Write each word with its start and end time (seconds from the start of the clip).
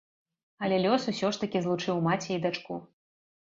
Але 0.63 0.79
лёс 0.85 1.05
усё 1.11 1.29
ж 1.35 1.41
такі 1.43 1.61
злучыў 1.67 2.01
маці 2.09 2.31
і 2.37 2.39
дачку. 2.47 2.81